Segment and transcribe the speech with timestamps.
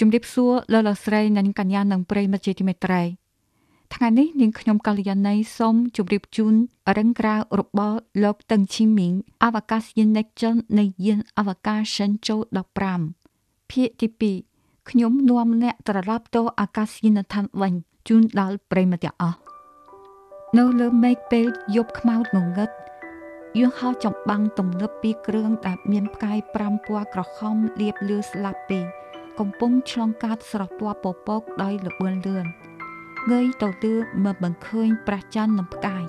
[0.00, 3.02] ជំរាបសួរលោកលោកស្រីនិងកញ្ញានិងប្រិយមិត្តជាទីមេត្រី
[3.94, 6.54] ថ្ងៃនេះនាងខ្ញុំកល្យាណីសូមជម្រាបជូន
[6.96, 9.12] រឹងក្រៅរបស់លោកតឹងឈីមីង
[9.44, 12.38] អវកាសយាន Next Gen នៃយានអវកាស Shenzhou
[13.04, 17.72] 15ភាគទី2ខ្ញុំនាំអ្នកត្រឡប់ទៅអាកាសយានដ្ឋានវិញ
[18.08, 19.38] ជូនដល់ប្រិយមិត្តទាំងអស់
[20.58, 22.18] នៅលើមេឃពេលយប់ខ្មៅង
[22.56, 22.70] ងឹត
[23.58, 29.03] យន្តហោះចម្បាំងទំនើបពីរគ្រឿងដែលមានផ្កាយ5ពណ៌ក្រហមលាបលឿស្លាប់ពីរ
[29.40, 32.46] កំពុងឆ្លងកាត់ស្រះពណ៌ពពកដោយល្បឿនលឿន
[33.30, 33.92] ងើយទៅទឿ
[34.24, 36.04] មើលមិនឃើញប្រះច័ន្ទនិងផ្កាយ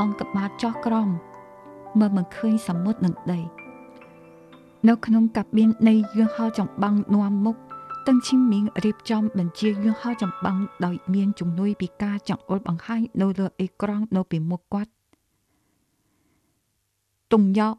[0.00, 1.08] អង្គកបាតចោះក្រំ
[1.98, 3.40] មើលមិនឃើញសមុទ្រនិងដី
[4.88, 7.56] នៅក្នុងកាប៊ីននៃយន្តហោះចម្បាំងនាំមុខ
[8.06, 14.92] តឹងឈីមមីងរៀបចំបញ្ជាយន្តហោះចម្បាំងដោយមានជំនួយពីការចង្អុលបង្ហាញនៅលើអេក្រង់នៅពីមុខគាត់
[17.32, 17.74] ទុំយក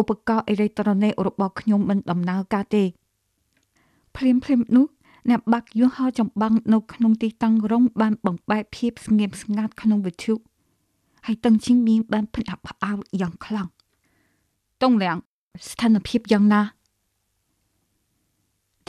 [0.00, 2.84] ឧបករណ៍អេឡិចត្រូនិករបស់ខ្ញុំមិនដំណើរការទេ
[4.16, 4.86] ភ្លាមភ្លាមនោះ
[5.30, 10.34] អ្នកបាក់យន្តហោះចម្បាំងនៅក្នុងទីតាំងរងបានបំបែកភាពស្ងៀមស្ងាត់ក្នុងវិទ្យុ
[11.26, 13.68] ហើយតឹងជីងមីងបានភ្ញាក់ផ្អើលយ៉ាងខ្លាំង
[14.82, 15.16] តុងលៀង
[15.68, 16.62] ស្ថានភាពយ៉ាងណា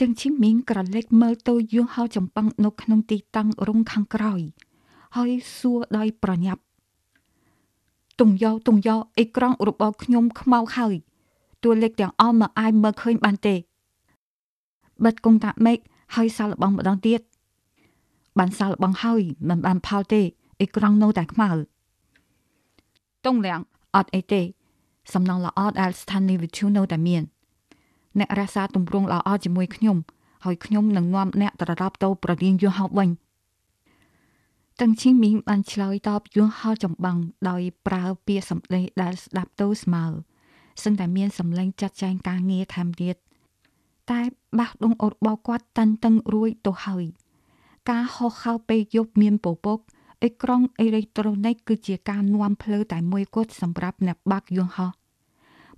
[0.00, 4.40] ទាំងជីមីងក្រឡេកមើលទៅយន្តហោះចម្បាំងនៅក្នុងទីតាំងរងខាងក្រោយ
[5.16, 6.62] ហើយសួរដោយប្រញាប់
[8.20, 10.94] តុងយោតុងយោអេក្រង់របស់ខ្ញុំខ្មៅហើយ
[11.62, 13.54] តួលេខទាំងអស់មកអាចមើលឃើញបានទេ
[15.04, 15.78] បិទកុងតាក់មេឃ
[16.14, 17.20] ហើយសាឡបងម្ដងទៀត
[18.38, 20.22] បានសាឡបងហើយមិនបានផលទេ
[20.60, 21.50] អេក្រង់នៅតែខ្មៅ
[23.24, 23.60] តុងលៀង
[23.94, 24.42] អត់អីទេ
[25.12, 27.22] សំណងល្អដែលស្ថានីយ៍វិទ្យុនៅតែមាន
[28.18, 29.96] អ្នករក្សាទម្រង់ល្អជាមួយខ្ញុំ
[30.44, 33.08] ហើយខ្ញុំនឹងនាំអ្នកត្រឡប់ទៅប្រលានយន្តហោះវិញ
[34.80, 40.04] តឹងឈីមីងបានឆ្លើយតបយន្តហោះចម្បាំងដោយប្រើពាក្យសម្ដីដែលស្ដាប់ទៅស្មើ
[40.82, 43.16] សឹងតែមានសម្លេងចាត់ចែងការងារថែមទៀត
[44.12, 44.22] តែ
[44.58, 47.04] បាសដងអូតបោគាត់តាន់តឹងរួយទៅហើយ
[47.90, 49.78] ការហោះហើរពេលយប់មានពពក
[50.24, 54.90] អេក្រង់អេឡិចត្រូនិកគឺជាការនាំភ្លើតែមួយគត់សម្រាប់អ្នកបាក់យន្តហោះ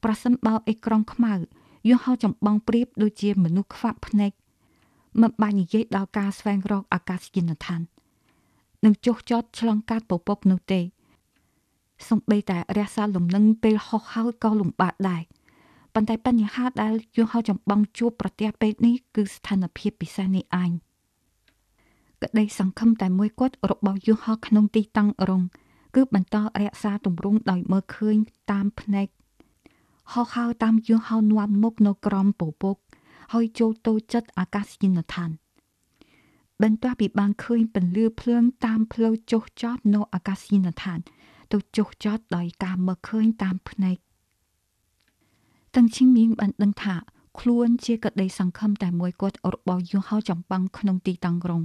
[0.05, 1.35] ប្រសិនបើអេក្រង់ខ្មៅ
[1.89, 4.33] យន្តហោះចម្បងព្រៀបដូចជាមនុស្សខ្វាក់ភ្នែក
[5.21, 7.81] មិនបាច់និយាយដល់ការស្វែងរកអាកាសយានដ្ឋាន
[8.85, 10.81] នឹងចុះចតឆ្លងកាត់ពពកនោះទេ
[12.09, 15.23] សំបីតែរះសារលំនឹងពេលហោះហើរក៏លំបាកដែរ
[15.99, 20.71] ប៉ុន្តែបញ្ហាដែលយន្តហោះចម្បងជួបប្រទះពេលនេះគឺស្ថានភាពពិសេសនេះឯង
[22.23, 25.43] ក្តីសង្ឃឹមតែមួយគត់របស់យន្តហោះក្នុងទីតាំងរង
[25.95, 28.17] គឺបន្តរក្សាទម្រង់ដោយមើលឃើញ
[28.51, 29.09] តាមភ្នែក
[30.13, 32.77] ហោះហើរតាមយន្តហោះនាំមុខនៅក្រំពពក
[33.33, 35.31] ហើយចូលទៅចិត្តអាកាសយានដ្ឋាន
[36.63, 40.99] បន្ទាប់ពីបានឃើញពន្លឺភ្លើងតាមផ្លូវចុះចតនៅអាកាសយានដ្ឋាន
[41.53, 43.97] ទៅចុះចតដោយការមើលឃើញតាមភ្នែក
[45.77, 46.95] តឹងឈីមីងបានដឹងថា
[47.41, 51.63] ខ្លួនជាក្តីសង្ឃឹមតែមួយគាត់របស់យន្តហោះចម្បាំងក្នុងទីតាំងក្រុង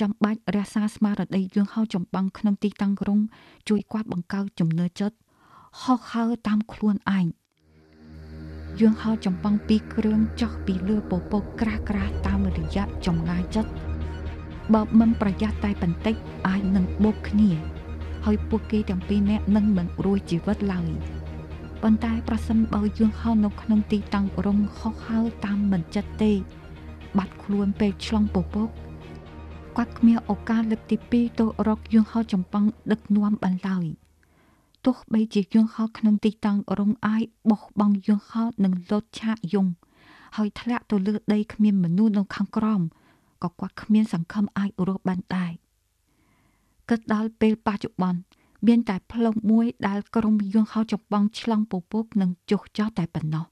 [0.00, 3.18] ចាំបាច់រក្សាស្មារតីយន្តហោះចម្បាំងក្នុងទីតាំងក្រុង
[3.68, 5.16] ជួយគាត់បង្កើតជំនឿចិត្ត
[5.82, 7.26] ហោះហើរតាមខ្លួនឯង
[8.80, 13.70] យន្តហោះចម្បាំងពីរគ្រឿងចោះពីលើពពកក្រាស់ក្រាស់តាមរយៈចម្ងាយចិត្ត
[14.74, 16.14] បើមិនប្រយ័ត្នតែបន្តិច
[16.46, 17.50] អាចនឹងបុកគ្នា
[18.24, 20.90] ហើយពួកគេទាំងពីរនាក់នឹងមិនរួចជីវិតឡើយ
[21.86, 26.32] ប៉ុន្តែប្រសិនបើយន្តហោះនៅក្នុងទីតាំងរងហោះហើរតាមមិនចិត្តទេ
[27.18, 28.68] បាត់ខ្លួនពេលឆ្លងពពក
[29.76, 33.86] គាត់គ្មានឱកាសលើកទី2ទៅរកយន្តហោះចម្បាំងដឹកនាំបានឡើយ
[34.84, 39.66] ទោះបីជាយន្តហោះក្នុងទីតាំងរងអាយបោះបង់យន្តហោះនឹងលោតឆាកយង
[40.36, 42.80] ហើយធ្លាក់ទៅលើដីគ្មានមនុស្សនៅខាងក្រោម
[43.42, 45.52] ក៏គាត់គ្មានសង្ឃឹមអាចរស់បានដែរ
[46.88, 48.20] គិតដល់ពេលបច្ចុប្បន្ន
[48.66, 53.44] មានតែផ្លូវមួយដែលក្រុមយន្តហោះចម្បងឆ្លងពពកនិងចុះចោះតែប៉ុណ្ណោះ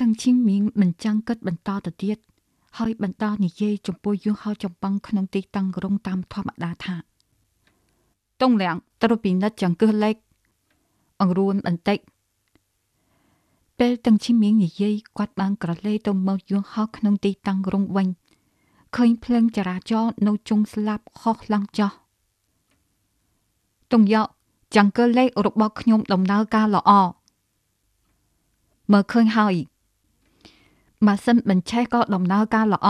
[0.00, 2.18] ទាំងឈីងមីងមិនចាំងគិតបន្តទៅទៀត
[2.78, 6.96] ហើយបន្តនិយាយចំពោះយន្តហោះចម្បងក្នុងទីតាំងក្រុងតាមធម្មតាថា
[8.40, 10.16] តុងលៀងត្រូវពិនិត្យចង្កឹះលេខ
[11.20, 11.98] អង្រួនបន្តិច
[13.78, 18.08] ពេលទាំងឈីមីងនិយាយគាត់បានក្រឡេកទៅមើលយន្តហោះក្នុងទីតាំងក្រុងវិញ
[18.96, 21.92] ឃើញភ្លើងចរាចរណ៍នៅជុងស្លាប់ខុសឡើងចោះ
[23.92, 24.28] តុងយក
[24.76, 26.90] ចង្កឹះលេខរបស់ខ្ញុំដំណើរការល្អ
[28.92, 29.54] មើលឃើញហើយ
[31.06, 32.88] ម៉ាស៊ីនបញ្ឆេះក៏ដំណើរការល្អ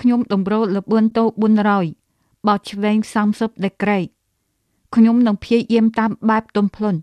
[0.00, 1.24] ខ្ញុំតម្រូវលបឿនទៅ
[1.84, 2.96] 400បោះឆ្វេង
[3.30, 3.98] 30ដឺក្រេ
[4.94, 6.94] ខ្ញុំនឹងព្យាយាមតាមបែបទំភ្លុន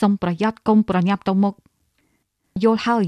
[0.00, 1.54] សូមប្រយ័ត្នកុំប្រញាប់ទៅមុខ
[2.62, 3.06] យល់ហើយ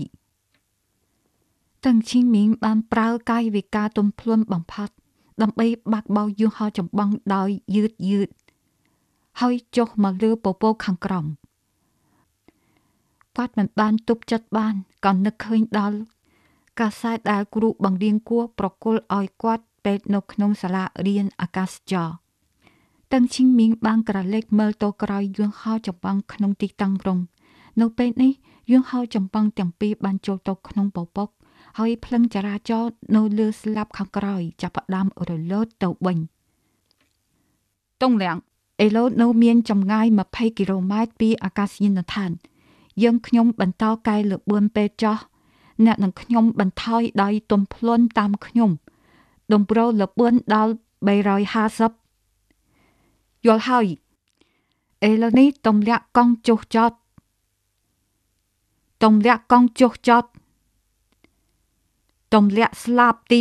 [1.84, 4.94] តឹងឈីមីងបានប្រើកាយវិការទំភ្លុនបំផាត់
[5.42, 8.28] ដើម្បីបាក់បោយន្តហោះចម្បាំងដោយយឺតយឺត
[9.40, 11.26] ហើយចុះមកលើពពកខាងក្រោម
[13.36, 14.74] គាត់មិនបានទប់ចិត្តបាន
[15.04, 15.98] ក៏នឹកឃើញដល់
[16.80, 22.08] កាសែតដែលគ្រូបង្រៀនគួរប្រគល់ឲ្យគាត់ពេទ្យនៅក្នុងសាលារៀនអាកាសចរ
[23.12, 27.18] តឹងឈីងមីងបានក្រឡេកមើលទៅក្រោយយួនហោចំបងក្នុងទីតាំងរង
[27.80, 28.32] នៅពេលនេះ
[28.70, 31.28] យួនហោចំបងទាំងពីរបានចូលទៅក្នុងពពក
[31.78, 36.18] ហើយភ្លឹងចរាចរណ៍នៅលើស្លាប់ខាងក្រោយចាប់ផ្ដើមរលើតទៅវិញ
[38.02, 38.36] តុងលៀង
[38.80, 42.30] អេឡូនៅមានចម្ងាយ20គីឡូម៉ែត្រពីអាកាសយានដ្ឋាន
[43.02, 45.18] យើងខ្ញុំបន្តកាយលបឿនពេលចោះ
[45.84, 48.70] អ្នកនឹងខ្ញុំបន្ថយដោយទំភ្លន់តាមខ្ញុំ
[49.52, 50.72] ដំប្រូលលបឿនដល់
[52.28, 53.86] 350យល់ហើយ
[55.04, 56.92] អេឡូនេះទំលាក់កង់ចុះចត
[59.02, 60.24] ទំលាក់កង់ចុះចត
[62.34, 63.38] ទំលាក់ស្លាប់ទី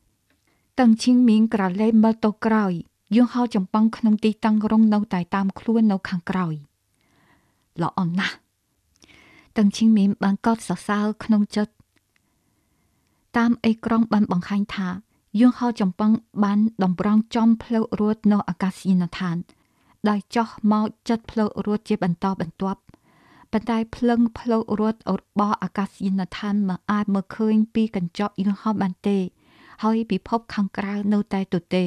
[0.00, 2.72] 1តឹងឈីងមីងក្រឡេមើលទៅក្រោយ
[3.16, 6.54] យងហៅចំប៉ងក្នុងទីតាំងរងនៅតែតាមខ្លួននៅខាងក្រោយ
[7.82, 8.36] ល្អណាស់
[9.56, 11.72] តឹងឈីងមីងបានកត់សរសើរក្នុងចិត្ត
[13.36, 14.88] តាមអេក្រង់បានបង្ហាញថា
[15.40, 16.10] យងហៅចំប៉ង
[16.44, 19.36] បានតម្រង់ចំផ្លូវរួតនៅអាកាសយានដ្ឋាន
[20.08, 22.80] ដោយចោះមកចិត្តផ្លូវរួតជាបន្តបន្ទាប់
[23.52, 29.18] ប៉ុន្តែភ្លឹងផ្លូវរត់របស់អាកាសយានដ្ឋានមិនអាចមើលឃើញពីកញ្ចក់យន្តហោះបានទេ
[29.82, 31.84] ហើយពិភពខាងក្រៅនៅតែទទេ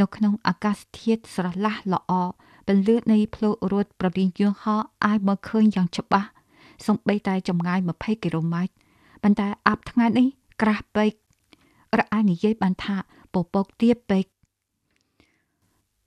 [0.00, 2.12] នៅក្នុងអាកាសធាតុស្រឡះល្អ
[2.66, 6.28] ពន្លឺនៃផ្លូវរត់ប្រលីងយន្តហោះអាចមើលឃើញយ៉ាងច្បាស់
[6.86, 8.72] សូម្បីតែចម្ងាយ20គីឡូម៉ែត្រ
[9.22, 10.26] ប៉ុន្តែអាប់ថ្ងៃនេះ
[10.62, 11.12] ក្រាស់ពេក
[11.98, 12.96] រអានិយាយបានថា
[13.34, 14.24] ពពកទៀបពេក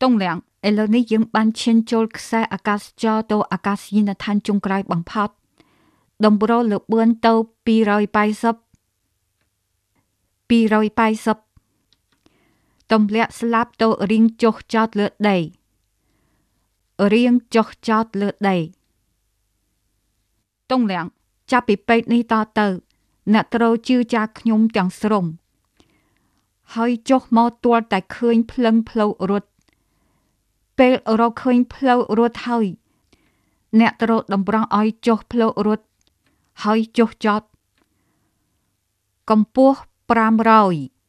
[0.02, 0.38] តុងលៀង
[0.68, 5.30] ឥឡូវនេះយើងបានឈានចូលខ្សែអាកាសចរទៅអាកាសយានដ្ឋានចុងក្រោយបំផុត
[6.26, 7.34] ដំប្រូលលបឿនទៅ
[7.68, 8.56] 280
[10.50, 11.43] 280
[12.94, 15.38] ទំលាក់ស្លាប់ទៅរៀងចុះចោតលើដី
[17.14, 18.58] រៀងចុះចោតលើដី
[20.72, 21.06] តុងលៀង
[21.52, 22.68] ចាប់ពីពេកនេះតទៅ
[23.34, 25.26] អ្នកត្រូវជឿចាខ្ញុំទាំងស្រុង
[26.76, 29.50] ហើយចុះមកទាល់តែឃើញភ្លឹងផ្លូវរត់
[30.78, 32.66] ពេលរកឃើញផ្លូវរត់ហើយ
[33.80, 35.86] អ្នកត្រូវតម្រង់ឲ្យចុះផ្លូវរត់
[36.64, 37.42] ហើយចុះចត
[39.30, 39.78] កម្ពស់
[40.10, 41.03] 500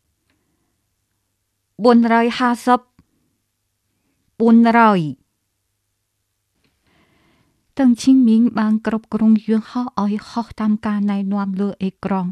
[1.82, 2.94] 450
[4.38, 5.24] 400
[7.78, 12.30] តឹងឈីងមីងបានគ្រប់គ្រងយឿនហោះឲ្យហោះតាមការណែនាំលើអេក្រង់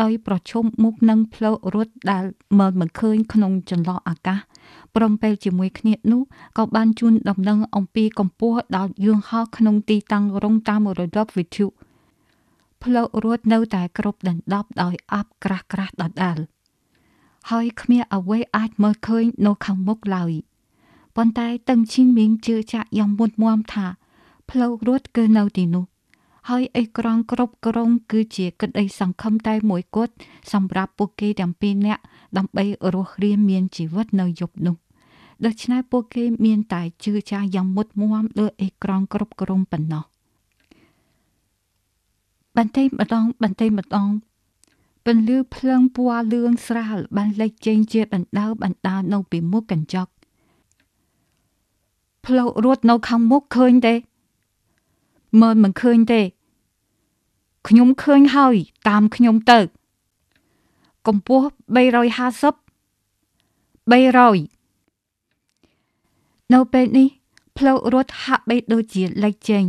[0.00, 2.24] ដោយប្រឈមមុខនឹងផ្លូវរត់ដែល
[2.58, 4.38] មើលមិនឃើញក្នុងចន្លោះអាកាស
[4.94, 6.22] ព្រមពេលជាមួយគ្នានោះ
[6.58, 11.66] ក៏បានជូនដំណឹងអំពីកម្ពស់ដល់យឿនហោះក្នុងទីតាំងរងតាមរដប់វិទ្យុ
[12.82, 16.38] ផ្លូវរត់នៅតែគ្រប់ដណ្ដប់ដោយអាប់ក្រាស់ក្រាស់ដដែល
[17.50, 20.32] ហើយគ្មានអ្វីអាចមើលឃើញនៅខាងមុខឡើយ
[21.16, 23.86] ប៉ុន្តែតឹងឈីងមីងជឿជាក់យ៉ាងមុតមមថា
[24.50, 25.84] ផ្លូវរត់គឺនៅទីនោះ
[26.48, 30.14] ហើយអេក្រង់គ្រប់គ្រង គឺជាកិច្ចអីសង្ឃឹមតែមួយគត់
[30.52, 32.02] សម្រាប់ពួកគេទាំងពីរនាក់
[32.36, 32.64] ដើម្បី
[32.94, 34.76] រស់រានមានជីវិតនៅយប់នោះ
[35.46, 40.04] ដូច្នេះពួកគេមានតែជឿចាស់យ៉ាងមុតមមលើអេក្រង់គ្រប់គ្រងប៉ុណ្ណោះ
[42.56, 44.08] បន្តិចម្ដងបន្តិចម្ដង
[45.04, 50.10] ពន្លឺភ្លើងពណ៌លឿងស្រាលបានលេចចេញជាដណ្ដើបណ្ដានៅពីមុខកញ្ចក់
[52.26, 53.94] ផ្លូវរត់នៅខាងមុខឃើញទេ
[55.40, 56.20] មើលមិនឃើញទេ
[57.68, 58.56] ខ្ញុំឃើញហើយ
[58.88, 59.60] តាមខ្ញុំទៅ
[61.06, 62.54] កម្ពស់350
[63.92, 67.08] 300នៅពេលនេះ
[67.56, 69.64] ផ្លូវរត់ហាក់បីដូចជាលេចចេញ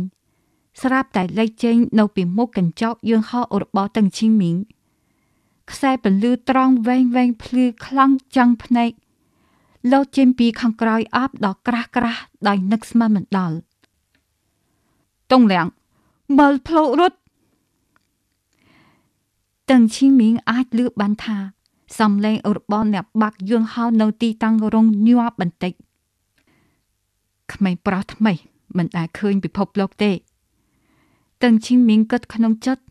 [0.82, 4.56] ស្រាប់តែលេចចេញ នៅពីមុខកញ្ចក់យឿនហោរបស់តឹងឈីងមីង
[5.70, 8.90] ខ្សែពន្លឺត្រង់វែងវែងភ្លឺខ្លាំងចាំងភ្នែក
[9.92, 13.56] លោតចេញពីខាងក្រោយអាប់ដល់ក្រាស់ក្រាស់ដោយនឹកស្មានមិនដល់
[15.32, 15.66] តុងលៀង
[16.38, 17.18] មើលផ្លូវរត់
[19.70, 21.36] តឹងឈីមីងអាចលឺបានថា
[21.98, 25.72] សំឡេងរបស់អ្នកបាក់យឿនហោនៅទីតាំងរងញាប់បន្តិច
[27.52, 28.32] ក្មេងប្រុសថ្មី
[28.76, 30.12] មិនដែលឃើញពិភពលោកទេ
[31.42, 32.82] តឹងឈីមីងគិតក្នុងចិត្ត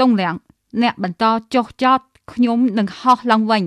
[0.00, 0.34] តុងលៀង
[0.82, 2.00] អ្នកបន្តចុះចត
[2.32, 3.64] ខ្ញុំនឹងហោះឡើងវិញ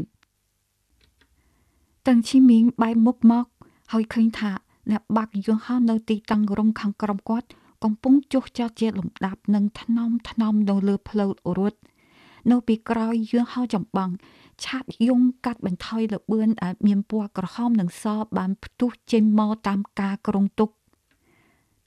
[2.08, 3.46] តឹងឈីមីងបែរមុខមក
[3.92, 4.52] ហើយឃើញថា
[4.92, 7.48] អ្នកបាក់យន្តហោះនៅទីតាំងរំខាងក្រោមគាត់
[7.84, 11.80] កំពុងចុះចតជាលំដាប់និងថ្នមថ្នមនៅលើផ្លូវរត់
[12.52, 14.12] នៅពីក្រោយយន្តហោះចម្បាំង
[14.64, 18.06] ឆាតយងកាត់បន្ថយលបឿនដែលមានពណ៌ក្រហមនិងស
[18.38, 20.70] បានផ្ទុះចេញមកតាមការក្រុងទុក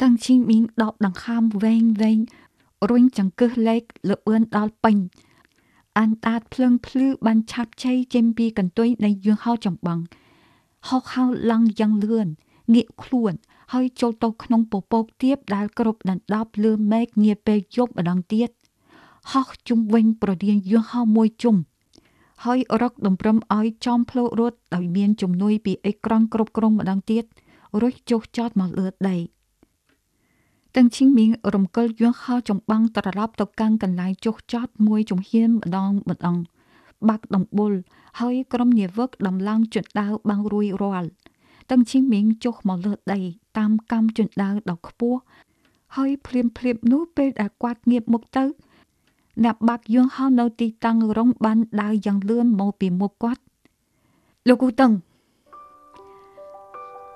[0.02, 2.18] តាំងឈីមីងដកដង្ហើមវែងវែង
[2.88, 4.96] រុញចង្កឹះលេខលបឿនដល់ពេញ
[5.98, 10.00] អានតាតភ្លើងភ្លឺបានឆាប់ជ័យចេញពីកន្ទុយនៃយន្តហោះចម្បាំង
[10.88, 12.28] ហោកហៅឡើងយ៉ាងលឿន
[12.74, 13.32] ងាកខ្លួន
[13.72, 18.48] ហើយចូលទៅក្នុងពពកទៀបដែលគ្រប់ដណ្ដប់លើមេឃនាពេលយប់ម្ដងទៀត
[19.32, 21.56] ហោះជុំវិញប្រដៀងយន្តហោះមួយជុំ
[22.44, 27.24] ហើយរកដំប្រឹមឲ្យចំផ្លូវរត់ដោយមានជំនួយពីអេក្រង់គ្រប់គ្រងម្ដងទៀត
[27.82, 29.16] រុះចុះចតមកលើដី
[30.76, 36.36] ទាំងឈីងមីងរំកិលយន្តហោះចំបាំងត្រឡប់ទៅកាន់កន្លែងចុះចតមួយជំហានម្ដងម្ដង
[37.08, 37.72] បាក់ដំបុល
[38.20, 41.08] ហើយក្រុមនាវិកដំឡើងជណ្ដើរបាំងរួយរាល់
[41.70, 43.20] ទាំងឈីងមីងចុះមកលើដី
[43.58, 45.18] តាមកម្មជណ្ដើរដ៏ខ្ពស់
[45.96, 48.44] ហើយភ្លាមភ្លាមនោះពេលដែលគាត់ងៀបមុខទៅ
[49.44, 53.42] អ្នកបាក់យងហោនៅទីតាំងរងបានដើរយ៉ាងលឿនមកពីមុខគាត់
[54.48, 54.92] លោកគូតឹង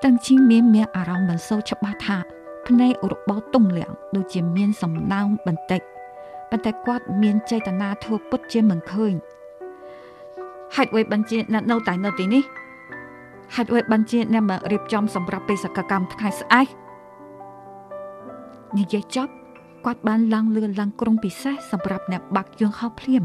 [0.05, 5.81] តឹងឈីងមានមានអារម្មណ៍មិនសូវច្បាស់ថា ភ្នែករបស់តុងលៀងដូចជាមានសំណើមបន្តិច
[6.51, 9.15] ប៉ុន្តែគាត់មានចេតនាធ្វើពុតជាមិនឃើញ
[10.77, 12.43] ហេតុអ្វីបានជាអ្នកនៅតែនៅទីនេះ
[13.55, 16.69] ហេតុអ្វីបានជាអ្នកមករៀបចំសម្រាប់បេសកកម្មថ្ងៃស្អែក
[18.79, 19.33] និយាយចប់
[19.85, 23.25] គាត់បានឡើងលឿនឡើងក្រុងពិសេសសម្រាប់អ្នកបាក់យងហោភ្លាម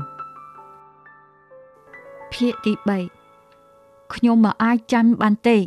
[2.33, 2.73] ភាគទី
[3.43, 5.57] 3ខ្ញុំមិនអាចចាំបានទេ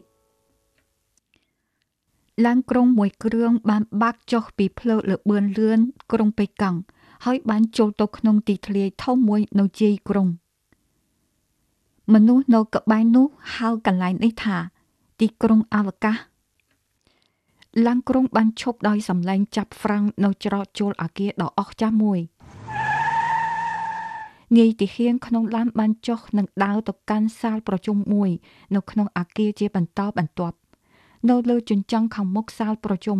[2.45, 5.79] ឡានក្រុងមួយគ្រឿងបានបាក់ចុះពីផ្លូវលបឿនលឿន
[6.13, 6.77] ក្រុងប៉េកាំង
[7.25, 10.29] ហើយបានចូលទៅក្នុងទីធ្លាធំមួយនៅជ័យក្រុង
[12.15, 14.57] មនុស្សនៅក្បែរនោះហៅកន្លែងនេះថា
[15.21, 16.17] ទីក្រុងអវកាស
[17.87, 22.21] ឡាំងក្រុងបានឈប់ដោយសម្លេងចាប់ហ្វ្រាំងនៅច្រកចូលអាគារដ៏អស្ចារ្យមួយ
[24.57, 28.31] នាយទីហៀងក្នុងឡានបានចុះនឹងដើរទៅកាន់សាលប្រជុំមួយ
[28.75, 30.57] នៅក្នុងអាគារជាបន្តបន្ទាប់
[31.31, 33.19] នៅលើជញ្ជាំងខាងមុខសាលប្រជុំ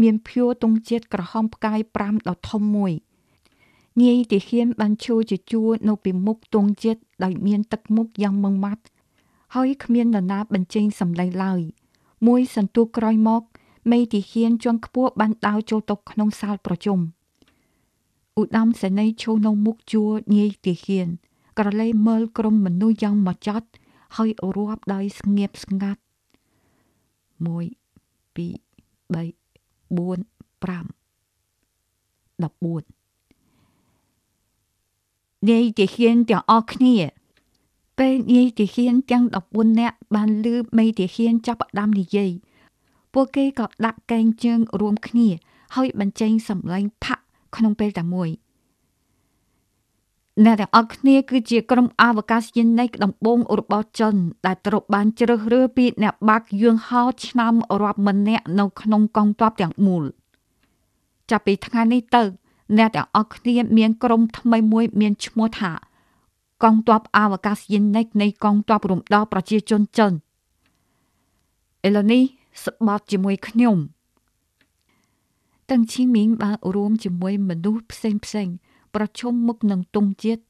[0.00, 2.92] មានភួរទង់ជាតិក្រហមផ្កាយ5ដ៏ធំមួយ
[4.00, 8.82] នាយទីហៀនបានឈូជាជួរនៅពីមុខទង់ជាតិដោយមានទឹកមុខយ៉ាងម៉ឺងម៉ាត់
[9.54, 11.60] ហើយគ្មាននរណាបញ្ចេញសម្លេងឡើយ
[12.26, 13.42] មួយសន្ទុះក្រោយមក
[13.90, 16.98] មេទីហ៊ានជាន់ខ្ពស់បានដើរចូលទៅក្នុងសាលប្រជុំ
[18.38, 21.08] ឧត្តមសេនីយ៍ឈរនៅមុខជួរនាយទីហ៊ាន
[21.58, 23.68] ក្រឡេមើលក្រុមមនុស្សយ៉ាងមកចត់
[24.16, 26.00] ហើយរាប់ដោយស្ងៀមស្ងាត់
[27.42, 27.46] 1
[28.36, 28.56] 2
[29.14, 29.34] 3
[29.90, 30.18] 4
[30.62, 30.86] 5
[32.38, 33.02] 14
[35.48, 36.96] នាយទីហ៊ានទាំងអស់គ្នា
[37.98, 42.30] ពេលនាយទីហ៊ានទាំង14នាក់បានលឺមេទីហ៊ានចាប់ផ្ដើមនិយាយ
[43.12, 45.28] ពួកគេក៏ដាក់កែងជើងរួមគ្នា
[45.74, 47.24] ហើយបញ្ចេញសម្លេងផាក់
[47.56, 48.28] ក្នុងពេលតែមួយ
[50.44, 54.14] អ្នកទាំងអស់គ្នាគឺជាក្រុមអវកាសយានិកដំបូងរបស់ចិន
[54.46, 60.04] ដែលត្រូវបានជ្រើសរើសពីអ្នកបាក់យឿងហោឆ្នាំរាប់ម៉ឺននាក់នៅក្នុងកងទ័ពទាំងមូល
[61.30, 62.22] ចាប់ពីថ្ងៃនេះទៅ
[62.78, 65.72] អ្នកទាំងអស់គ្នាមានក្រុមថ្មីមួយមានឈ្មោះថា
[66.62, 70.12] កងទ័ពអវកាសយានិកនៃកងទ័ពរំដោះប្រជាជនចិន
[71.86, 72.22] ឥឡូវនេះ
[72.64, 73.76] ស្បត់ជាមួយខ្ញុំ
[75.70, 78.48] តឹងឈីមីងបានរួមជាមួយមនុស្សផ្សេងផ្សេង
[78.94, 80.42] ប្រជុំមុខនឹងទងជាតិ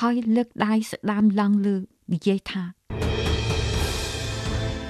[0.00, 1.76] ហើយលើកដៃស្ដាមឡើងលើ
[2.12, 2.62] និយាយថា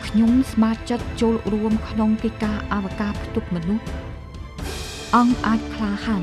[0.06, 3.84] ខ្ញុំស្ម័គ្រចិត្តចូលរួមក្នុងកិច្ចការអវកាសផ្ទុកមនុស្ស
[5.16, 6.22] អង្គអាចក្លាហាន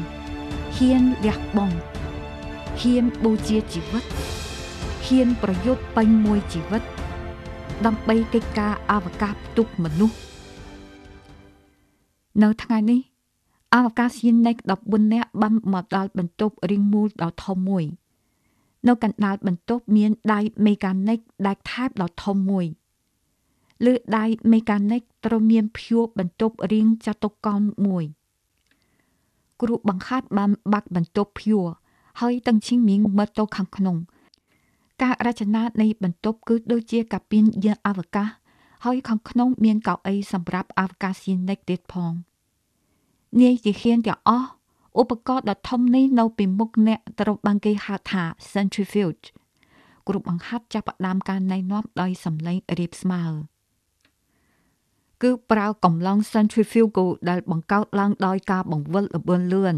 [0.78, 1.78] ហ៊ានលះបង់
[2.82, 4.04] ហ៊ានបូជាជីវិត
[5.06, 6.84] ហ៊ានប្រយុទ្ធពេញមួយជីវិត
[7.86, 10.18] ដើម្បីកិច្ចការអវកាសផ្ទុកមនុស្ស
[12.44, 13.15] នៅថ្ងៃនេះ
[13.76, 14.56] អវកាសយានិក
[14.86, 17.86] 14នាក់បានមកដល់បន្ទប់រីងមូលដ៏ធំមួយ
[18.88, 22.66] នៅកណ្ដាលបន្ទប់មានដៃមេកានិកដែកថែបដ៏ធំមួយ
[23.86, 28.06] លើដៃមេកានិកត្រូវមានភួរបន្ទប់រៀងចតុកោណមួយ
[29.62, 31.66] គ្រូបង្ខាត់បានបាក់បន្ទប់ភួរ
[32.22, 33.98] ហើយតឹងឈីងមៀងមើលទៅខាងក្នុង
[35.02, 38.30] ការរចនានៃបន្ទប់គឺដូចជាកាប៊ីនយានអវកាស
[38.86, 42.14] ហើយខាងក្នុងមានកៅអីសម្រាប់អវកាសយានិកទៀតផង
[43.42, 44.50] នាយជាហ៊ានទាំងអស់
[45.00, 48.24] ឧបករណ៍ដ៏ធំនេះនៅពីមុខអ្នកត្រូវបានគេហៅថា
[48.54, 49.24] centrifuge
[50.08, 53.24] គ្រប់បង្ហាត់ចាប់ផ្ដើមការណែនាំដោយសម្លេងរៀបស្មើ
[55.24, 59.76] គឺប្រើកម្លាំង centrifugal ដែលបង្កើតឡើងដោយការបង្វិលល្បឿនលឿន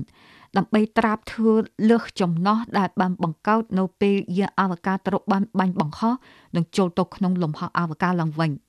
[0.57, 1.53] ដើម្បីត្រាបធ្វើ
[1.89, 6.13] លើសចំណោះដែលបានបង្កើតនៅពេលយានអវកាសត្រូវបានបាញ់បង្ហោះ
[6.55, 8.51] និងចូលទៅក្នុងលំហអវកាសឡើងវិញ។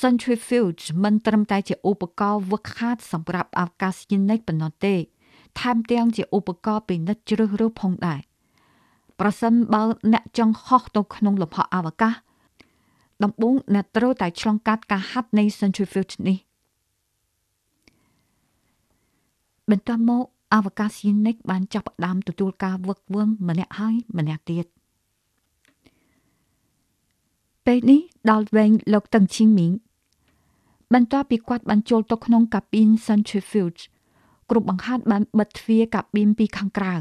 [0.00, 4.94] centrifuge មិនត្រឹមតែជាឧបករណ៍វឹកហាត់សម្រាប់អាកាសយានិកប៉ុណ្ណោះទេ
[5.60, 8.20] ថែមទាំងជាឧបករណ៍ពិនិត្យជ្រើសរើសផងដែរ
[9.20, 9.82] ប្រសិនបើ
[10.12, 12.14] អ្នកចង់ហោះទៅក្នុងលំហអវកាស
[13.24, 16.38] ដំបូងអ្នកត្រូវតែឆ្លងកាត់ការហាត់នៃ centrifuge នេះ
[19.70, 24.66] បន្ទាប់មកអវកាសយានិកបានចាប់ផ្ដើមទទួលការវឹកវើម្នាក់ហើយម្នាក់ទៀត
[27.66, 28.00] ពេលនេះ
[28.30, 29.72] ដល់វែងលោកតឹងឈីងមីង
[30.94, 33.80] បន្ទាប់ពីគាត់បានចូលទៅក្នុងកាប៊ីន centrifuge
[34.50, 36.96] គ្រប់បង្ហាត់បានបិទទ្វារកាប៊ីនពីខាងក្រៅ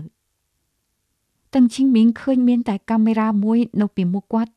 [1.53, 4.51] តឹងឈីងមីងឃើញមានតែកាមេរ៉ាមួយនៅពីមុខគាត់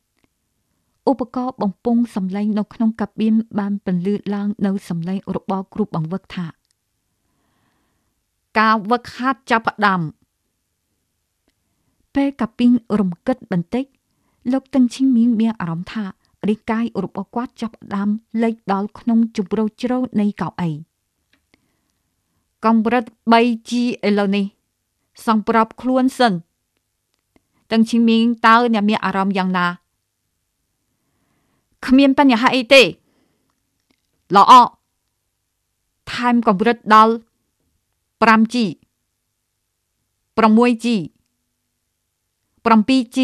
[1.10, 6.46] ឧបករណ៍បំពង់សំឡេងនៅក្នុងកាប៊ីនបានពន្លឺឡើងនៅសំឡេងរបស់គ្រូបង្វឹកថា
[8.58, 10.00] ការវឹកហាត់ចាប់ផ្ដើម
[12.14, 13.84] ពេលកាពីងរំកិតបន្តិច
[14.50, 16.04] លោកតឹងឈីងមីងមានអារម្មណ៍ថា
[16.48, 18.08] រាងកាយរបស់គាត់ចាប់ផ្ដើម
[18.42, 20.70] លេចដល់ក្នុងជម្រៅជ្រៅនៃកៅអី
[22.64, 23.70] កំរិត 3G
[24.06, 24.46] ឥឡូវនេះ
[25.26, 26.32] សម្រាប់ខ្លួនសិន
[27.72, 29.66] តឹងឈីងមីងតើអ្នកមានអារម្មណ៍យ៉ាងណា
[31.86, 32.82] គ្មានបញ្ហាអីទេ
[34.36, 34.52] ល្អ
[36.12, 37.14] ថែមកម្រិតដល់
[38.20, 38.56] 5G
[40.36, 40.86] 6G
[42.64, 43.18] 7G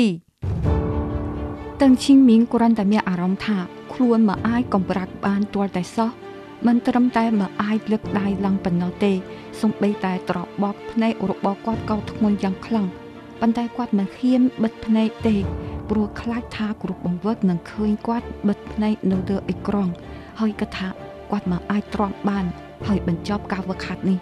[1.85, 3.59] តឹងឈីងមីងគ្រាន់តែមានអារម្មណ៍ថា
[3.93, 6.11] ខ្លួនមិនអាចកំប្រាក់បានទាល់តែសោះ
[6.67, 9.13] មិនត្រឹមតែមិនអាចលើកដៃឡើងប៉ុណ្ណោះទេ
[9.61, 12.87] សំបីតែត្របកភ្នែករបស់គាត់ក៏ធ្ងន់យ៉ាងខ្លាំង
[13.41, 15.37] ប៉ុន្តែគាត់មិនហ៊ានបិទភ្នែកទេ
[15.91, 19.93] ព្រោះខ្លាចថាគ្រូបង្វឹកនឹងឃើញគាត់បិទភ្នែកនៅលើអេក្រង់
[20.41, 20.89] ហើយគាត់ថា
[21.31, 22.45] គាត់មិនអាចទ្រាំបាន
[22.87, 24.19] ហើយបញ្ចប់ការវឹកហាត់នេះ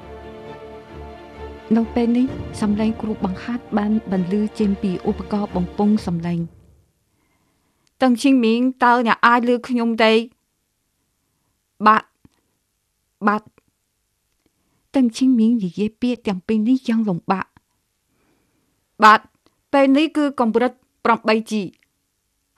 [1.77, 2.27] នៅពេលនេះ
[2.61, 6.41] សំឡេងគ្រូបង្ហាត់បានបន្លឺចេញពីឧបករណ៍បំពង់សំឡេង
[8.03, 10.13] តឹងឈីងមីងតើអ្នកអាចលឺខ្ញុំទេ
[11.87, 12.03] បាទ
[13.27, 13.43] បាទ
[14.95, 17.47] តឹងឈីងមីងនិយាយពាក្យទាំងពីរនេះយ៉ាងលំបាក
[19.05, 19.21] បាទ
[19.73, 20.73] ពេលនេះគឺកម្រិត
[21.07, 21.53] 8G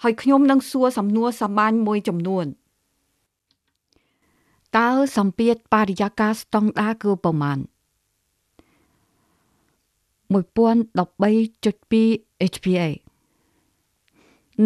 [0.02, 2.46] ហើយខ្ញុំនឹងសួរសំណួរសាមញ្ញមួយចំនួន
[4.76, 7.58] តើសម្ពាធបរិយាកាសស្តង់ដារគឺប្រមាណ
[10.32, 12.82] 1013.2 HPA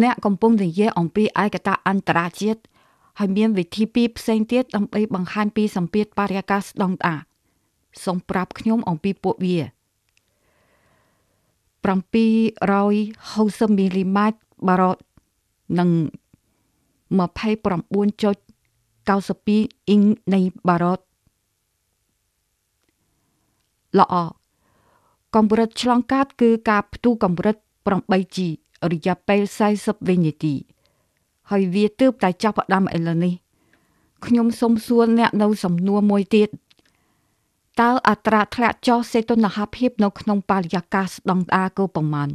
[0.01, 2.61] អ្នកកំពុងនិយាយអំពីឯកតាអន្តរជាតិ
[3.19, 7.19] ហើយមានវិធីពីរផ្សេងទៀតដើម្បីបង្ហាញពីសម្ពាធបរិយាកាសស្តង់ដារ
[8.03, 9.57] សូមប្រាប់ខ្ញុំអំពីពួកវា
[11.83, 14.97] 760មីលីម៉ែត្របារ៉ត
[15.79, 15.89] និង
[17.19, 20.01] 29.92អ៊ីង
[20.33, 20.99] នៃបារ៉ត
[23.99, 24.15] ល្អ
[25.35, 27.55] កម្រិតឆ្លងកាត់គឺការផ្ទុះកម្រិត
[28.11, 28.37] 8G
[28.91, 29.41] រយៈពេល
[29.75, 30.55] 40វិនាទី
[31.49, 33.33] ហើយវាទើបតែចាប់ផ្ដើមឥឡូវនេះ
[34.25, 36.49] ខ្ញុំសូមសួរអ្នកនៅសំណួរមួយទៀត
[37.81, 42.29] តើអត្រាធ្លាក់ចុះសេតុណ្ហភាពនៅក្នុងបរិយាកាសស្តង់ដារគឺប្រមាណ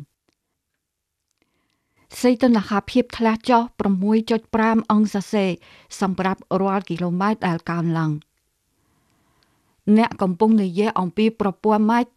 [2.20, 3.62] សេតុណ្ហភាពធ្លាក់ចុះ
[4.26, 5.46] 6.5អង្សាសេ
[6.00, 8.10] សម្រាប់រាល់គីឡូម៉ែត្រដែលកើនឡើង
[9.96, 12.10] អ្នកកំពុងនិយាយអំពីប្រព័ន្ធម៉ាច់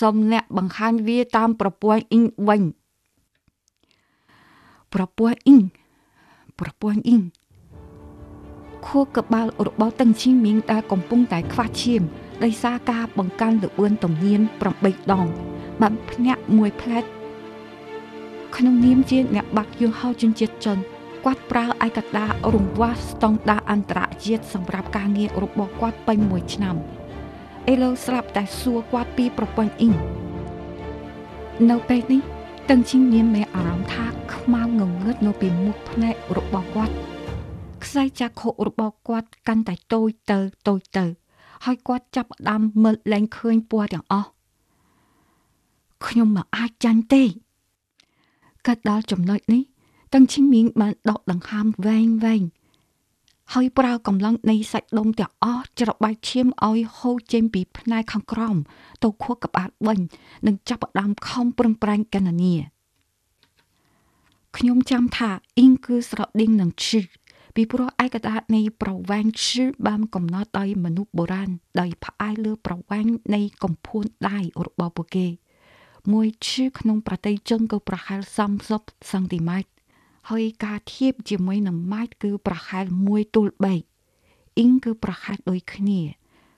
[0.00, 2.62] សូមអ្នកបង្ហាញវាតាមប្រព័ន្ធអ៊ីងវិញ
[4.94, 5.62] ប្រព័ន្ធអ៊ីង
[6.60, 7.22] ប្រព័ន្ធអ៊ីង
[8.86, 12.02] ខួរក្បាលរបស់តឹងឈីមីងដែលកំពុងតែខ្វះឈាម
[12.44, 14.40] ដោយសារការបង្កើនល្បឿនទំនៀម
[14.76, 15.26] 8ដង
[15.80, 17.04] បានភ្ញាក់មួយផ្លែត
[18.56, 20.78] ក្នុងនាមជាអ្នកបាក់យន្តហោះជនជាតិចិន
[21.24, 22.24] គាត់ប្រើឯកតា
[22.54, 26.76] រង្វាស់ស្តង់ដារអន្តរជាតិសម្រាប់ការងាររបស់គាត់ពេញមួយឆ្នាំ
[27.68, 29.94] អេឡូស្រាប់តែសួរគាត់ពីប្រព័ន្ធអ៊ីង
[31.70, 32.22] នៅពេលនេះ
[32.72, 36.94] តឹងឈីងមានមានអារម្មណ៍ថាខ្មៅងងឹតនៅពីមុខភ្នែករបស់គាត់
[37.84, 41.04] ខ្សែចាខុរបស់គាត់កាន់តែតូចទៅតូចទៅ
[41.64, 44.28] ហើយគាត់ចាប់ផ្ដើមមើលលែងឃើញពណ៌ទាំងអស់
[46.06, 47.22] ខ្ញុំមិនអាចចាញ់ទេ
[48.66, 49.62] កាត់ដល់ចំណុចនេះ
[50.14, 52.42] តឹងឈីងមីងបានដកដង្ហើមវែងវែង
[53.54, 58.56] ហើយប្រើកម្លាំងនៃសាច់ដុំទាំងអស់ច្របាច់ឈាមឲ្យហូរចេញពីផ្នែកខាងក្រោម
[59.02, 60.00] ទៅខួរក្បាលវិញ
[60.46, 62.54] និងចាប់ផ្ដើមខំប្រឹងប្រែងកណនី
[64.56, 67.00] ខ្ញុំចាំថាអ៊ីងគឺស្រដៀងនឹងឈឺ
[67.54, 75.26] ពីព្រោះឯកតានៃប្រវែងឈឺបានកំណត់ដោយមនុស្សបុរាណដោយផ្អែកលើប្រវែងនៃកំភួនដៃរបស់ពួកគេ
[76.12, 78.20] មួយឈឺក្នុងប្រតិជនគឺប្រហែល
[78.68, 79.79] 30សង់ទីម៉ែត្រ
[80.28, 83.64] ហើយការធៀបជាមួយនឹងម៉ែត្រគឺប្រហែល1ទល់3
[84.58, 86.00] អ៊ីងគឺប្រហែលដូចគ្នា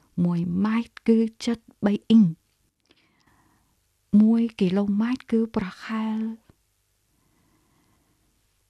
[0.02, 1.18] 1ម៉ែត្រគឺ
[1.54, 2.24] 73អ៊ីង
[4.02, 6.18] 1គីឡូម៉ែត្រគឺប្រហែល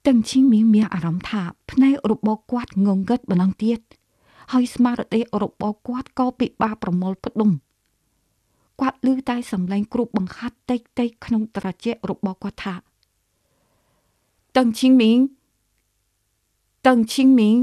[0.07, 3.79] តឹងឈីមីមានអារម្មណ៍ថាភ្នែករបស់គាត់ងងឹតម្ដងទៀត
[4.51, 7.51] ហើយស្មារតីរបស់គាត់ក៏ពិបាកប្រមូលផ្ដុំ
[8.81, 12.75] គាត់ឮតែសំឡេងគ្រូបង្ហាត់តិចតិចក្នុងត្រចៀករបស់គាត់ថា
[14.57, 15.19] តឹងឈីមីង
[16.87, 17.57] តឹងឈីមីង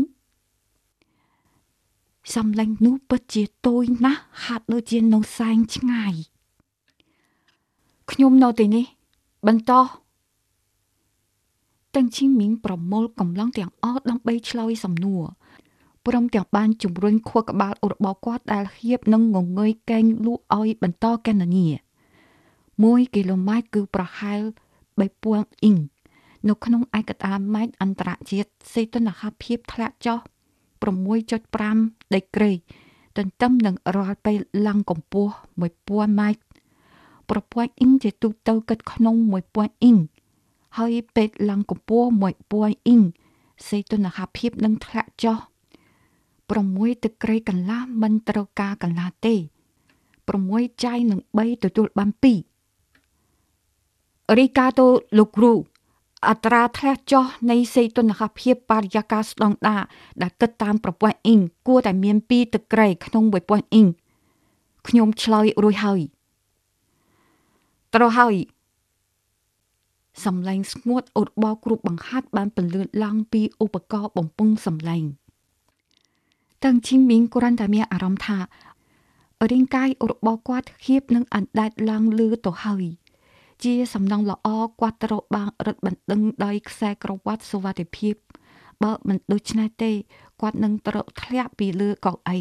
[2.35, 6.14] សំឡេងនោះពិតជាតូចណាស់ហាក់ដូចជានៅសែងឆ្ងាយ
[8.11, 8.85] ខ្ញុំនៅទីនេះ
[9.46, 9.72] បន្ត
[11.94, 15.22] តឹងឈីមីងប្រមូលកម្លាំងទាំងអស់ដើម្បីឆ្លើយសំណួរ
[16.07, 21.66] ព្រមទាំងបានជំរុញខួរក្បាលរបស់គាត់ដែលហៀបនឹងងងើយកេងលក់ឲ្យបន្តកេណនី
[22.40, 24.40] 1គីឡូម៉ែត្រគឺប្រហែល
[25.00, 25.76] 3000អ៊ីង
[26.48, 30.18] នៅក្នុងឯកតាម៉ែត្រអន្តរជាតិសីតុណ្ហភាពធ្លាក់ចុះ
[30.90, 32.53] 6.5ដឺក្រេ
[33.16, 36.40] ទន្ទឹមនឹងរាល់ពេលឡើងកម្ពស់1000ម៉ែត្រ
[37.31, 39.33] ប្រព័ន្ធអ៊ីងជាទូទៅគិតក្នុង1000
[39.83, 39.96] អ៊ីង
[40.79, 42.07] ហើយពេលឡើងកម្ពស់
[42.50, 43.00] 1000អ៊ីង
[43.68, 45.38] សីតុណ្ហភាពនឹងធ្លាក់ចុះ
[46.20, 49.35] 6ទឹកក្រេកន្លះមិនត្រូវការកន្លះទេ
[50.29, 52.24] 6ចាយនឹង3ទទួលបាន2
[54.38, 54.87] រីកាតូ
[55.18, 55.53] លោកគ្រូ
[56.28, 59.83] អត្រាធ្លាក់ចុះនៃសីតុណ្ហភាពបរិយាកាសស្តង់ដារ
[60.22, 63.88] ដែលគិតតាមប្រព័ន្ធអ៊ីងគួរតែមាន2ទឹកក្រេក្នុង1000អ៊ីង
[64.88, 66.00] ខ្ញុំឆ្លើយរួចហើយ
[67.94, 68.35] ត្រូវហើយ
[70.24, 75.04] សំឡេងស្ងួតអ៊ុតបោគ្រូបង្ហាត់បានពន្លឺឡើងពីឧបករណ៍បំពង់សំឡេង
[76.64, 78.38] តឹងជីមីងគ្រាន់តែមានអារម្មណ៍ថា
[79.50, 82.85] រាងកាយរបស់គាត់ហៀបនឹងអណ្ដែតឡើងលើទៅហើយ
[83.64, 84.49] ជាសំណងល្អ
[84.81, 88.14] គាត់ត្រូវបានរឹតបណ្ដឹងដោយខ្សែក្រវ៉ាត់សុវត្ថិភាព
[88.83, 89.92] បើមិនដូច្នេះទេ
[90.40, 92.38] គាត់នឹងត្រូវធ្លាក់ពីលើកៅអី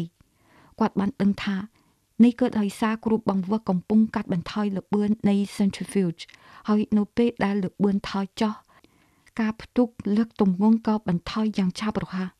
[0.80, 1.56] គាត់បានដឹងថា
[2.24, 6.22] នេះគឺដោយសារគ្រូបង្វឹកកំពុងកាត់បន្ថយល្បឿននៃ centrifuge
[6.68, 8.54] ហើយនៅពេលដែលល្បឿនថយចុះ
[9.40, 12.30] ការផ្ទុកលើកទម្ងន់ក៏បន្ថយយ៉ាងឆាប់រហ័ស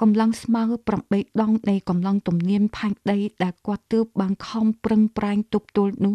[0.00, 0.62] កម្លាំងស្មើ
[1.02, 6.14] 8ដងនៃកម្លាំងទំនៀមផែនដីដែលគាត់ទើបបានខំប្រឹងប្រែងទប់ទល់នោះ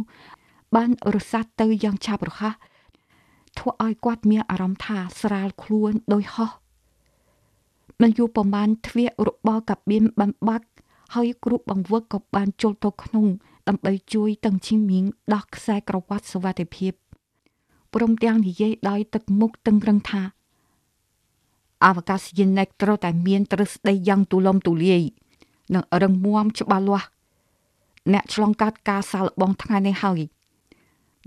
[0.75, 2.55] បានរសាត់ទៅយ៉ាងឆាប់រហ័ស
[3.57, 6.51] ធ្វើឲ្យគាត់មានអារម្មណ៍ថាស្រាលខ្លួនដោយហោះ
[8.01, 10.67] មិនយូរប្រមាណទ្វាររបស់កាបៀនបានបាក់
[11.15, 13.25] ហើយគ្រូបង្វឹកក៏បានចូលទៅក្នុង
[13.67, 16.93] ដើម្បីជួយតឹងឈីមៀងដោះខ្សែក្រវ៉ាត់សុវត្ថិភាព
[17.93, 20.21] ព្រមទាំងនិយាយដោយទឹកមុខតឹងរឹងថា
[21.85, 25.01] អវកាសយានិកត្រូវតែមានទ្រឹស្ដីយ៉ាងទូលំទូលាយ
[25.73, 27.07] និងរឹងមាំច្បាស់លាស់
[28.13, 30.19] អ្នកឆ្លងកាត់ការសាឡបងថ្ងៃនេះហើយ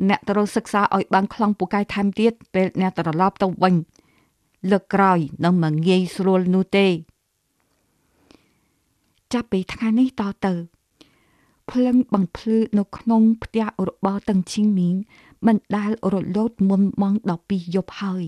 [0.08, 3.74] អ្នកត្រូវសិក្សាឲ្យបានខ្លាំងពូកែថែមទៀតពេលអ្នកត្រឡប់ទៅវិញ
[4.70, 6.86] លើកក្រោយនឹងមិនងាយស្រួលនោះទេ
[9.32, 10.52] ចាប់ពីថ្ងៃនេះតទៅ
[11.70, 14.94] ភ្លឹងបង្ភ្លឺនៅក្នុងផ្ទះរបស់តឹងឈីងមីង
[15.46, 18.24] មិនដែលរលត់មុនម៉ោង12យប់ហើយ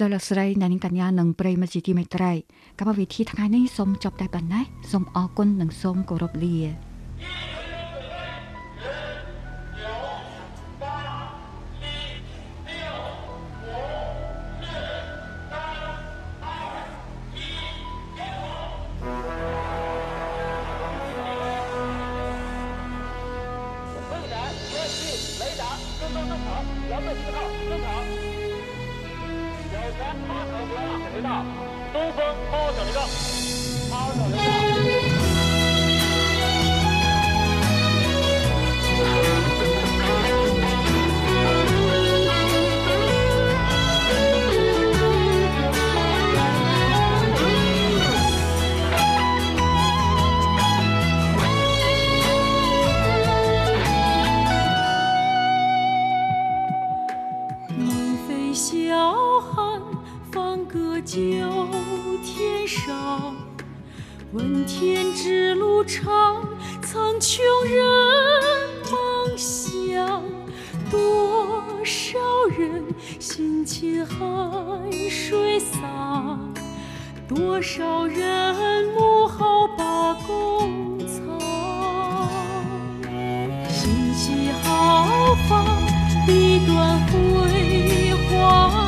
[0.00, 2.32] ដល់លោកស្រីនាងកញ្ញានិងប្រិយមិត្តជាទីមេត្រី
[2.78, 7.59] កម្មវិធីថ្ងៃនេះសូមចប់តែប៉ុណ្ណេះសូមអរគុណនិងសូមគោរពលា问
[65.90, 66.46] 之路长，
[66.82, 67.82] 苍穹人
[68.92, 70.22] 梦想。
[70.88, 72.18] 多少
[72.56, 72.84] 人
[73.18, 74.16] 辛勤汗
[75.10, 76.38] 水洒，
[77.28, 81.18] 多少人幕后把功藏。
[83.68, 85.66] 信息浩放，
[86.24, 88.79] 笔端辉煌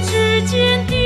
[0.00, 0.97] 之间。